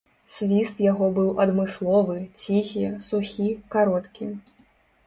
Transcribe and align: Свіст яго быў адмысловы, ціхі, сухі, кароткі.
Свіст 0.35 0.79
яго 0.85 1.09
быў 1.17 1.29
адмысловы, 1.45 2.17
ціхі, 2.43 2.85
сухі, 3.11 3.49
кароткі. 3.79 4.37